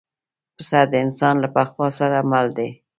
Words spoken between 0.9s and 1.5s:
د انسان له